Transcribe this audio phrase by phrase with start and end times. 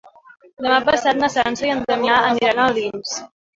[0.65, 3.17] Demà passat na Sança i en Damià aniran a Alins.